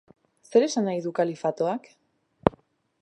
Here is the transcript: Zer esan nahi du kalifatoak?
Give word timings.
Zer 0.53 0.65
esan 0.67 0.87
nahi 0.89 1.03
du 1.07 1.13
kalifatoak? 1.19 1.91